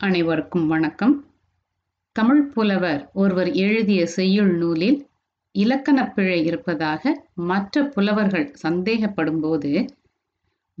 [0.00, 1.24] அனைவருக்கும் வணக்கம்.
[2.12, 5.06] தமிழ் புலவர் ஒருவர் எழுதிய செய்யுள் நூலில்
[5.52, 9.88] இலக்கணப் பிழை இருப்பதாக மற்ற புலவர்கள் சந்தேகப்படும்போது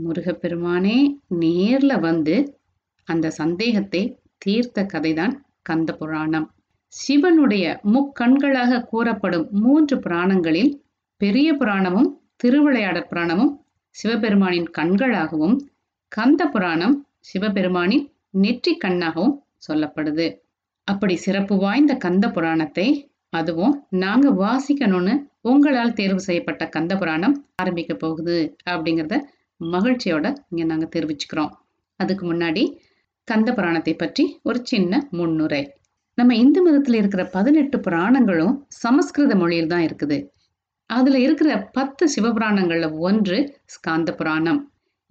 [0.04, 2.58] முருகப்பெருமானே நேர்ல வந்து
[3.04, 6.50] அந்த சந்தேகத்தை தீர்த்த கதைதான் கந்த புராணம்.
[6.86, 10.82] சிவனுடைய முக்கண்களாக கூறப்படும் மூன்று புராணங்களில்
[11.16, 13.52] பெரிய புராணமும் திருவிளையாடற் புராணமும்
[13.90, 15.58] சிவபெருமானின் கண்களாகவும்
[16.08, 19.36] கந்த புராணம் சிவபெருமானின் நெற்றி கண்ணாகவும்
[19.68, 20.26] சொல்லப்படுது.
[20.88, 22.86] அப்படி சிறப்பு வாய்ந்த கந்த புராணத்தை
[23.32, 28.38] அதுவும் நாங்க வாசிக்கணும்னு உங்களால் தேர்வு செய்யப்பட்ட கந்த புராணம் ஆரம்பிக்க போகுது
[28.70, 29.16] அப்படிங்கிறத
[29.60, 31.52] மகிழ்ச்சியோட இங்க நாங்க தெரிவிச்சுக்கிறோம்.
[32.00, 32.62] அதுக்கு முன்னாடி
[33.28, 35.62] கந்த புராணத்தை பற்றி ஒரு சின்ன முன்னுரை.
[36.18, 40.18] நம்ம இந்து மதத்தில் இருக்கிற பதினெட்டு புராணங்களும் சமஸ்கிருத மொழியில் தான் இருக்குது.
[40.90, 44.60] அதுல இருக்கிற பத்து சிவபுராணங்கள்ல ஒன்று ஸ்காந்த புராணம்.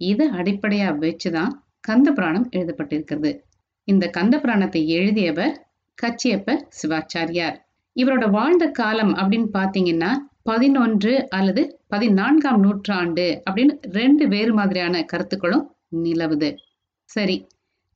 [0.00, 3.40] இதை அடிப்படையா வச்சுதான் கந்த புராணம் எழுதப்பட்டிருக்கிறது.
[3.84, 5.68] இந்த கந்த புராணத்தை எழுதியவர்
[6.02, 7.56] கச்சியப்ப சிவாச்சாரியார்.
[7.96, 16.56] இவரோட வாழ்ந்த காலம் அப்படின்னு பாத்தீங்கன்னா பதினொன்று அல்லது பதினான்காம் நூற்றாண்டு அப்படின்னு ரெண்டு வேறு மாதிரியான கருத்துக்களும் நிலவுது.
[17.04, 17.46] சரி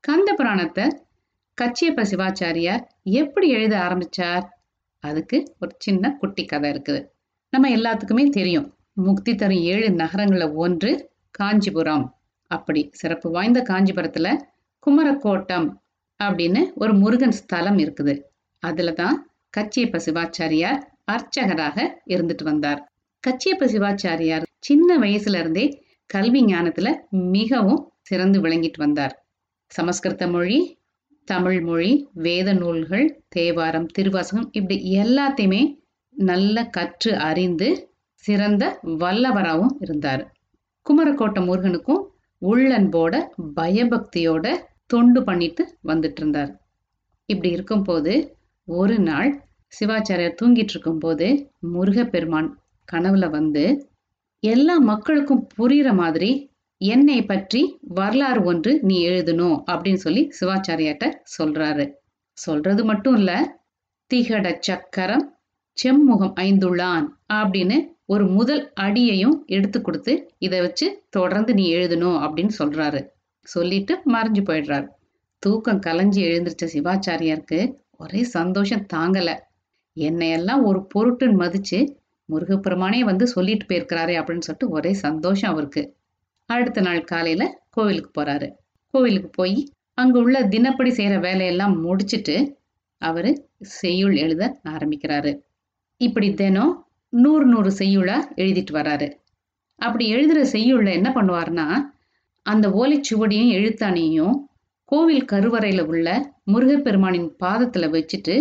[0.00, 1.02] கந்த புராணத்தை
[1.62, 4.44] கச்சியப்ப சிவாச்சாரியார் எப்படி எழுத ஆரம்பிச்சார்?
[4.98, 7.06] அதுக்கு ஒரு சின்ன குட்டி கதை இருக்குது.
[7.50, 8.74] நம்ம எல்லாத்துக்குமே தெரியும்.
[8.92, 12.13] முக்தி தரும் ஏழு நகரங்களில் ஒன்று காஞ்சிபுரம்.
[12.50, 14.28] அப்படி சிறப்பு வாய்ந்த காஞ்சிபுரத்துல
[14.86, 15.68] குமரக்கோட்டம்
[16.20, 18.14] அப்படின்னு ஒரு முருகன் ஸ்தலம் இருக்குது.
[18.62, 19.16] அதுல தான்
[19.56, 22.80] கச்சியப்ப சிவாச்சாரியார் அர்ச்சகராக இருந்துட்டு வந்தார்.
[23.24, 25.66] கச்சியப்ப சிவாச்சாரியார் சின்ன வயசுல இருந்தே
[26.10, 29.14] கல்வி ஞானத்துல மிகவும் சிறந்து விளங்கிட்டு வந்தார்.
[29.72, 30.58] சமஸ்கிருத மொழி
[31.28, 35.62] தமிழ் மொழி வேத நூல்கள் தேவாரம் திருவாசகம் இப்படி எல்லாத்தையுமே
[36.14, 37.68] நல்ல கற்று அறிந்து
[38.24, 38.64] சிறந்த
[39.00, 40.22] வல்லவராகவும் இருந்தார்.
[40.86, 42.02] குமரக்கோட்டை முருகனுக்கும்
[42.46, 43.14] உள்ளன்போட
[43.56, 44.46] பயபக்தியோட
[44.86, 46.52] தொண்டு பண்ணிட்டு வந்துட்டு இருந்தார்
[47.28, 48.12] இப்படி இருக்கும்போது
[48.68, 49.30] ஒரு நாள்
[49.72, 52.50] சிவாச்சாரியார் தூங்கிட்டு இருக்கும்போது முருகப்பெருமான்
[52.92, 53.64] கனவுல வந்து
[54.42, 56.30] எல்லா மக்களுக்கும் புரியுற மாதிரி
[56.80, 61.04] என்னை பற்றி வரலாறு ஒன்று நீ எழுதணும் அப்படின்னு சொல்லி சிவாச்சாரியாட்ட
[61.38, 61.84] சொல்றாரு.
[62.38, 63.32] சொல்றது மட்டும் இல்ல
[64.10, 65.24] திகட சக்கரம்
[65.78, 67.76] செம்முகம் ஐந்துள்ளான் அப்படின்னு
[68.08, 73.06] ஒரு முதல் அடியையும் எடுத்து கொடுத்து இதை வச்சு தொடர்ந்து நீ எழுதணும் அப்படின்னு சொல்றாரு.
[73.40, 74.88] சொல்லிட்டு மறைஞ்சு போயிடுறாரு.
[75.38, 79.38] தூக்கம் கலைஞ்சி எழுந்திருச்ச சிவாச்சாரியாருக்கு ஒரே சந்தோஷம் தாங்கல.
[79.96, 81.96] என்னையெல்லாம் ஒரு பொருட்டுன்னு மதிச்சு
[82.28, 85.96] முருகப்பெருமானே வந்து சொல்லிட்டு போயிருக்கிறாரே அப்படின்னு சொல்லிட்டு ஒரே சந்தோஷம் அவருக்கு.
[86.44, 88.48] அடுத்த நாள் காலையில கோவிலுக்கு போறாரு.
[88.90, 92.36] கோவிலுக்கு போய் அங்க உள்ள தினப்படி செய்யற வேலையெல்லாம் முடிச்சிட்டு
[92.98, 95.40] அவரு செய்யுள் எழுத ஆரம்பிக்கிறாரு.
[95.96, 96.86] இப்படி தினம்
[97.22, 99.08] நூறு நூறு செய்யுளா எழுதிட்டு வராரு.
[99.80, 101.66] அப்படி எழுதுற செய்யுள்ள என்ன பண்ணுவார்னா
[102.46, 104.34] அந்த ஓலைச்சுவடியும் எழுத்தாணியும்
[104.84, 106.08] கோவில் கருவறையில உள்ள
[106.52, 108.34] முருகப்பெருமானின் பாதத்துல வச்சுட்டு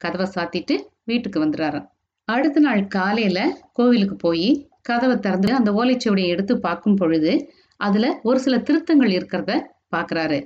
[0.00, 1.88] கதவை சாத்திட்டு வீட்டுக்கு வந்துடுறாராம்
[2.28, 3.38] அடுத்த நாள் காலையில
[3.72, 4.50] கோவிலுக்கு போய்
[4.82, 7.32] கதவை திறந்து அந்த ஓலைச்சுவடியை எடுத்து பார்க்கும் பொழுது
[7.80, 9.52] அதுல ஒரு சில திருத்தங்கள் இருக்கிறத
[9.96, 10.38] பாக்குறாரு.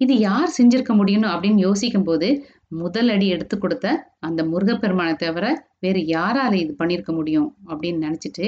[0.00, 2.28] இது யார் செஞ்சிருக்க முடியும் அப்படின்னு யோசிக்கும் போது
[2.72, 3.86] முதல் அடி எடுத்து கொடுத்த
[4.18, 5.46] அந்த முருகப்பெருமானை தவிர
[5.78, 8.46] வேறு யாரால இது பண்ணியிருக்க முடியும் அப்படின்னு நினைச்சிட்டு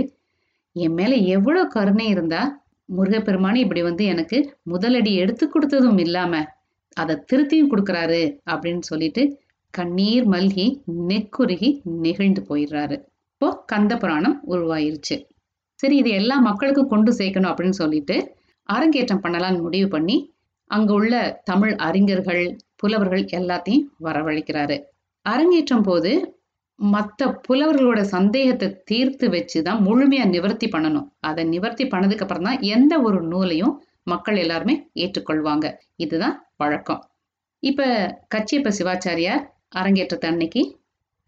[0.76, 2.42] என் மேல எவ்வளவு கருணை இருந்தா
[2.88, 4.38] முருகப்பெருமானே இப்படி வந்து எனக்கு
[4.70, 6.42] முதலடி எடுத்து கொடுத்ததும் இல்லாம
[6.96, 9.22] அதை திருத்தியும் கொடுக்குறாரு அப்படின்னு சொல்லிட்டு
[9.74, 10.66] கண்ணீர் மல்கி
[11.08, 11.68] நெக்குருகி
[12.02, 12.96] நெகிழ்ந்து போயிடுறாரு.
[13.32, 15.16] இப்போ கந்த புராணம் உருவாயிருச்சு.
[15.80, 18.16] சரி இது எல்லா மக்களுக்கும் கொண்டு சேர்க்கணும் அப்படின்னு சொல்லிட்டு
[18.68, 20.16] அரங்கேற்றம் பண்ணலாம்னு முடிவு பண்ணி
[20.70, 21.14] அங்க உள்ள
[21.44, 22.44] தமிழ் அறிஞர்கள்
[22.76, 24.76] புலவர்கள் எல்லாத்தையும் வரவழைக்கிறாரு.
[25.26, 26.12] அரங்கேற்றம் போது
[26.78, 31.08] மற்ற புலவர்களோட சந்தேகத்தை தீர்த்து வச்சு தான் முழுமையா நிவர்த்தி பண்ணணும்.
[31.20, 35.66] அதை நிவர்த்தி பண்ணதுக்கு அப்புறம் தான் எந்த ஒரு நூலையும் மக்கள் எல்லாருமே ஏற்றுக்கொள்வாங்க.
[35.96, 37.02] இதுதான் வழக்கம்.
[37.62, 37.82] இப்ப
[38.34, 40.62] கச்சியப்ப சிவாச்சாரியார் அரங்கேற்றத்தை அன்னைக்கு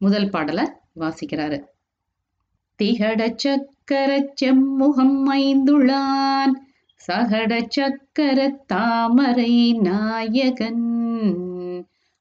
[0.00, 0.64] முதல் பாடலை
[1.00, 1.58] வாசிக்கிறாரு.
[2.78, 6.54] திகட சக்கர செம்முகம் ஐந்துளான்
[7.12, 10.86] சகட சக்கர தாமரை நாயகன்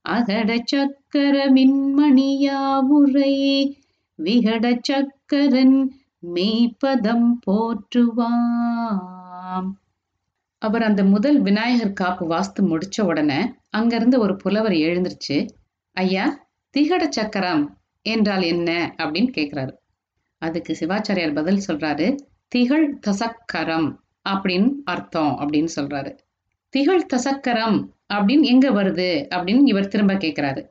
[0.02, 3.74] அகட சக்கர மின்மணியாவுரை
[4.20, 5.92] விகட சக்கரன்
[6.34, 9.76] மெய்ப்பதம் போற்றுவாம்.
[10.58, 15.50] அவர் அந்த முதல் விநாயகர் காப்பு வாஸ்து முடிச்ச உடனே அங்கிருந்து ஒரு புலவர் எழுந்துருச்சு.
[15.92, 16.46] ஐயா
[16.78, 18.94] திகட சக்கரம் என்றால் என்ன?
[18.98, 19.72] அப்படின்னு கேட்குறாரு
[20.38, 22.18] அதுக்கு சிவாச்சாரியார் பதில் சொல்றாரு
[22.48, 26.18] திகழ் தசக்கரம் அப்படின்னு அர்த்தம் அப்படின்னு சொல்றாரு.
[26.70, 30.62] திகழ் தசக்கரம் அப்படின்னு எங்க வருது அப்படின்னு இவர் திரும்ப கேட்கிறாரு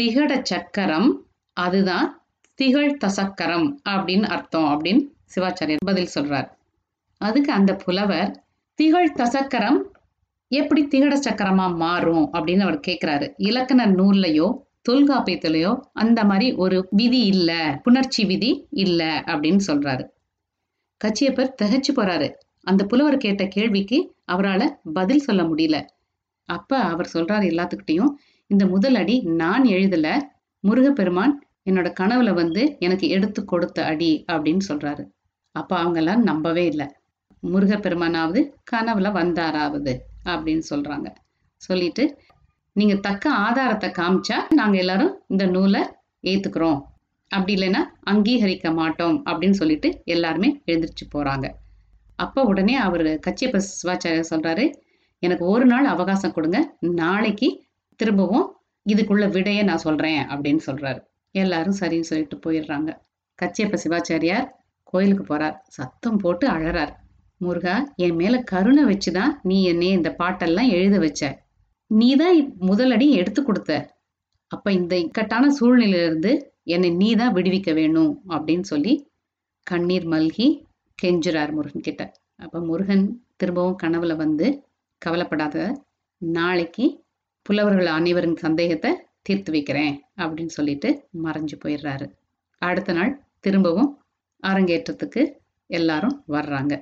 [0.00, 5.02] திகட சக்கரம் அதுதான் திகழ் தசக்கரம் அப்படின்னு அர்த்தம் அப்படின்னு
[5.34, 6.48] சிவாச்சாரியர் பதில் சொல்றார்.
[7.18, 8.44] அதுக்கு அந்த புலவர்
[8.74, 9.80] திகழ் தசக்கரம்
[10.48, 14.48] எப்படி திகட சக்கரமா மாறும் அப்படின்னு அவர் கேட்கிறாரு இலக்கண நூல்லையோ
[14.88, 20.04] தொல்காப்பியத்திலையோ அந்த மாதிரி ஒரு விதி இல்ல புணர்ச்சி விதி இல்ல அப்படின்னு சொல்றாரு.
[21.00, 22.28] கச்சியப்பர் திகச்சு போறாரு.
[22.64, 25.76] அந்த புலவர் கேட்ட கேள்விக்கு அவரால் பதில் சொல்ல முடியல.
[26.48, 28.12] அப்ப அவர் சொல்றாரு எல்லாத்துக்கிட்டையும்
[28.46, 30.08] இந்த முதல் அடி நான் எழுதல
[30.64, 31.34] முருகப்பெருமான்
[31.70, 35.04] என்னோட கனவுல வந்து எனக்கு எடுத்து கொடுத்த அடி அப்படின்னு சொல்றாரு.
[35.52, 36.86] அப்ப அவங்கெல்லாம் நம்பவே இல்லை.
[37.42, 38.40] முருகப்பெருமானாவது
[38.72, 39.94] கனவுல வந்தாராவது
[40.24, 41.08] அப்படின்னு சொல்றாங்க.
[41.62, 42.04] சொல்லிட்டு
[42.76, 45.82] நீங்க தக்க ஆதாரத்தை காமிச்சா நாங்க எல்லாரும் இந்த நூலை
[46.22, 46.80] ஏத்துக்கிறோம்.
[47.30, 51.46] அப்படி இல்லைன்னா அங்கீகரிக்க மாட்டோம் அப்படின்னு சொல்லிட்டு எல்லாருமே எழுந்திரிச்சு போறாங்க.
[52.18, 54.64] அப்போ உடனே அவர் கச்சியப்ப சிவாச்சாரியர் சொல்றாரு
[55.18, 57.48] எனக்கு ஒரு நாள் அவகாசம் கொடுங்க நாளைக்கு
[58.00, 58.46] திரும்பவும்
[58.86, 61.00] இதுக்குள்ள விடைய நான் சொல்றேன் அப்படின்னு சொல்றாரு.
[61.34, 62.90] எல்லாரும் சரின்னு சொல்லிட்டு போயிடுறாங்க.
[63.38, 64.46] கச்சியப்ப சிவாச்சாரியார்
[64.82, 65.56] கோயிலுக்கு போறார்.
[65.68, 66.92] சத்தம் போட்டு அழறார்.
[67.40, 71.22] முருகா என் மேல கருணை வச்சுதான் நீ என்னை இந்த பாட்டெல்லாம் எழுத வச்ச.
[71.90, 73.72] நீ தான் முதலடி எடுத்து கொடுத்த.
[74.50, 76.32] அப்ப இந்த இக்கட்டான சூழ்நிலையிலிருந்து
[76.64, 78.92] என்னை நீ தான் விடுவிக்க வேணும் அப்படின்னு சொல்லி
[79.66, 80.46] கண்ணீர் மல்கி
[81.02, 82.12] கெஞ்சுறார் முருகன் கிட்ட.
[82.36, 84.64] அப்போ முருகன் திரும்பவும் கனவுல வந்து
[84.98, 85.56] கவலைப்படாத
[86.18, 87.04] நாளைக்கு
[87.42, 88.90] புலவர்கள் அனைவரின் சந்தேகத்தை
[89.22, 92.06] தீர்த்து வைக்கிறேன் அப்படின்னு சொல்லிட்டு மறைஞ்சு போயிடுறாரு.
[92.58, 93.90] அடுத்த நாள் திரும்பவும்
[94.42, 95.22] அரங்கேற்றத்துக்கு
[95.66, 96.74] எல்லாரும் வர்றாங்க.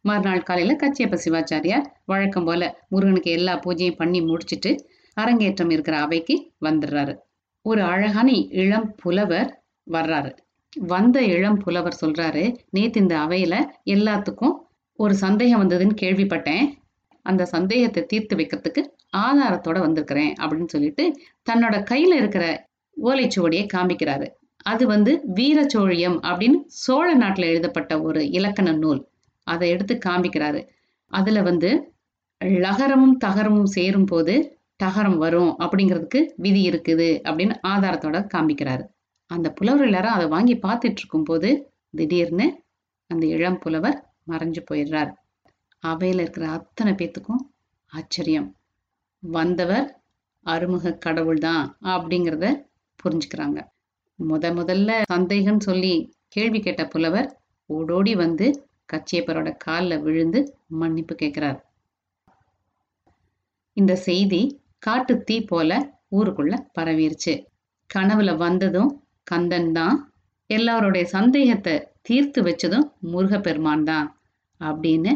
[0.00, 4.72] மறுநாள் காலையில கச்சியப்ப சிவாச்சாரியார் வழக்கம் போல முருகனுக்கு எல்லா பூஜையும் பண்ணி முடிச்சிட்டு
[5.16, 7.14] அரங்கேற்றம் இருக்கிற அவைக்கு வந்துடுறாரு.
[7.62, 8.30] ஒரு அழகான
[8.62, 10.30] இளம் புலவர் வர்றாரு.
[10.76, 13.54] வந்த இளம் புலவர் சொல்றாரு நேத்து இந்த அவையில
[13.84, 14.54] எல்லாத்துக்கும்
[14.98, 16.64] ஒரு சந்தேகம் வந்ததுன்னு கேள்விப்பட்டேன்.
[17.22, 18.82] அந்த சந்தேகத்தை தீர்த்து வைக்கிறதுக்கு
[19.16, 21.04] ஆதாரத்தோட வந்திருக்கிறேன் அப்படின்னு சொல்லிட்டு
[21.50, 24.26] தன்னோட கையில இருக்கிற ஓலைச்சுவடியை காமிக்கிறாரு.
[24.62, 29.08] அது வந்து வீரச்சோழியம் அப்படின்னு சோழ நாட்டில் எழுதப்பட்ட ஒரு இலக்கண நூல்.
[29.46, 30.60] அதை எடுத்து காமிக்கிறாரு.
[31.06, 31.70] அதுல வந்து
[32.40, 38.84] லகரமும் தகரமும் சேரும் போது டகரம் வரும் அப்படிங்கிறதுக்கு விதி இருக்குது அப்படின்னு ஆதாரத்தோட காமிக்கிறாரு.
[39.30, 41.50] அந்த புலவர் எல்லாரும் அதை வாங்கி பார்த்துட்டு இருக்கும் போது
[41.90, 42.46] திடீர்னு
[43.10, 43.98] அந்த இளம் புலவர்
[44.30, 45.10] மறைஞ்சு போயிடுறார்.
[45.82, 47.42] அவையில இருக்கிற அத்தனை பேத்துக்கும்
[47.92, 48.48] ஆச்சரியம்.
[49.22, 49.86] வந்தவர்
[50.46, 52.46] அருமுக கடவுள் தான் அப்படிங்கிறத
[52.98, 53.58] புரிஞ்சுக்கிறாங்க.
[54.18, 55.94] முத முதல்ல சந்தேகம் சொல்லி
[56.28, 57.28] கேள்வி கேட்ட புலவர்
[57.70, 58.46] ஓடோடி வந்து
[58.92, 60.40] கச்சேப்பரோட காலில் விழுந்து
[60.80, 61.58] மன்னிப்பு கேட்கிறார்.
[63.76, 64.42] இந்த செய்தி
[64.78, 65.70] காட்டு தீ போல
[66.10, 67.34] ஊருக்குள்ள பரவிருச்சு.
[67.90, 68.90] கனவுல வந்ததும்
[69.26, 69.96] கந்தன் தான்
[70.50, 74.08] எல்லாருடைய சந்தேகத்தை தீர்த்து வச்சதும் முருகப்பெருமான் தான்
[74.60, 75.12] அப்படின்னு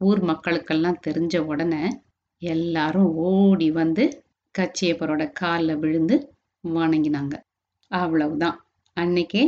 [0.00, 1.84] ஊர் மக்களுக்கெல்லாம் தெரிஞ்ச உடனே
[2.42, 4.04] எல்லாரும் ஓடி வந்து
[4.54, 6.16] கச்சியப்பரோட காலில் விழுந்து
[6.64, 7.34] வணங்கினாங்க.
[7.90, 8.56] அவ்வளவுதான்.
[8.96, 9.42] அன்னைக்கே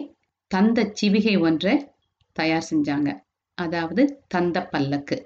[0.50, 1.74] தந்த சிவிகை ஒன்றை
[2.36, 3.10] தயார் செஞ்சாங்க.
[3.58, 5.16] அதாவது தந்த பல்லக்கு.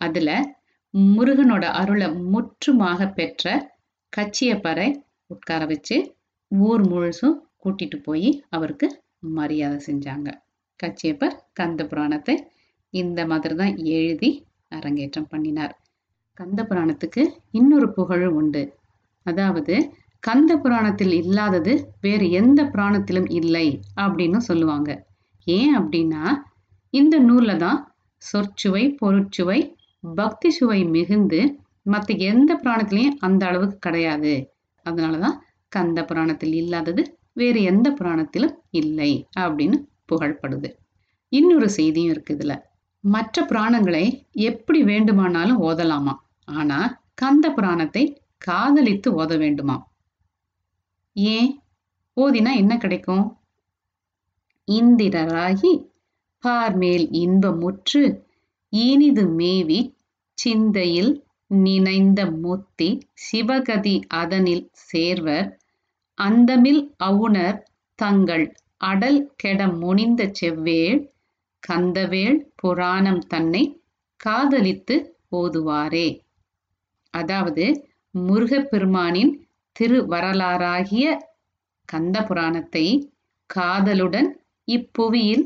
[0.00, 0.34] அதில்
[0.94, 3.44] முருகனோட அருளை முற்றுமாக பெற்ற
[4.12, 4.88] கச்சியப்பரை
[5.26, 5.96] உட்கார வச்சு
[6.52, 8.86] ஊர் முழுசும் கூட்டிட்டு போய் அவருக்கு
[9.38, 10.28] மரியாதை செஞ்சாங்க.
[10.80, 12.34] கச்சியப்பர் கந்த புராணத்தை
[12.94, 14.30] இந்த மாதிரி தான் எழுதி
[14.68, 15.74] அரங்கேற்றம் பண்ணினார்.
[16.38, 18.62] கந்த புராணத்துக்கு இன்னொரு புகழும் உண்டு.
[19.26, 19.74] அதாவது
[20.22, 23.66] கந்த புராணத்தில் இல்லாதது வேறு எந்த புராணத்திலும் இல்லை
[23.96, 24.90] அப்படின்னு சொல்லுவாங்க.
[25.46, 26.22] ஏன் அப்படின்னா
[26.94, 27.78] இந்த நூல்ல தான்
[28.22, 29.58] சொற்சுவை பொருட்சுவை
[30.04, 31.40] பக்தி சுவை மிகுந்து
[31.82, 34.34] மற்ற எந்த புராணத்திலையும் அந்த அளவுக்கு கிடையாது.
[34.86, 35.36] அதனாலதான்
[35.72, 40.72] கந்த புராணத்தில் இல்லாதது வேறு எந்த புராணத்திலும் இல்லை அப்படின்னு புகழ்படுது.
[41.28, 42.60] இன்னொரு செய்தியும் இருக்கு இதுல.
[43.00, 46.14] மற்ற புராணங்களை எப்படி வேண்டுமானாலும் ஓதலாமா?
[46.44, 49.92] ஆனா கந்த புராணத்தை காதலித்து ஓத வேண்டுமா?
[51.12, 51.62] ஏன்?
[52.16, 53.38] ஓதினா என்ன கிடைக்கும்?
[54.72, 55.88] இந்திரராகி
[56.38, 58.22] பார்மேல் இன்பமுற்று
[58.68, 59.96] இனிது மேவி
[60.32, 65.60] சிந்தையில் நினைந்த முத்தி சிவகதி அதனில் சேர்வர்
[66.20, 67.58] அந்தமில் அவுணர்
[67.98, 68.44] தங்கள்
[68.80, 71.00] அடல் கெட முனிந்த செவ்வேள்
[71.62, 73.62] கந்தவேள் புராணம் தன்னை
[74.20, 74.96] காதலித்து
[75.36, 76.08] ஓதுவாரே.
[77.14, 77.64] அதாவது
[78.14, 79.32] முருகப்பெருமானின்
[79.76, 81.04] திருவரலாறாகிய
[81.88, 82.86] கந்த புராணத்தை
[83.50, 84.28] காதலுடன்
[84.68, 85.44] இப்புவியில்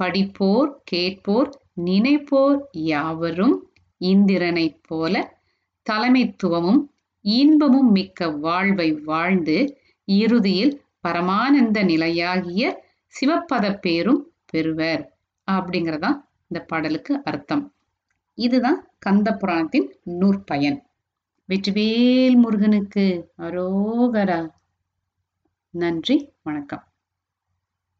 [0.00, 1.50] படிப்போர் கேட்போர்
[1.84, 3.56] நினைப்போர் யாவரும்
[4.00, 5.14] இந்திரனைப் போல
[5.86, 6.82] தலைமைத்துவமும்
[7.24, 9.56] இன்பமும் மிக்க வாழ்வை வாழ்ந்து
[10.04, 12.84] இறுதியில் பரமானந்த நிலையாகிய
[13.20, 15.16] சிவப்பத பேரும் பெறுவர்.
[15.50, 16.10] அப்படிங்கிறதா
[16.48, 17.74] இந்த பாடலுக்கு அர்த்தம்.
[18.34, 20.78] இதுதான் கந்த புராணத்தின் நூற்பயன்.
[21.48, 24.48] வெற்றிவேல் முருகனுக்கு அரோகரா.
[25.70, 26.91] நன்றி வணக்கம்.